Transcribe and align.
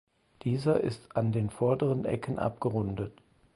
Dieser 0.41 0.81
ist 0.81 1.15
an 1.15 1.31
den 1.31 1.51
vorderen 1.51 2.05
Ecken 2.05 2.39
abgerundet. 2.39 3.11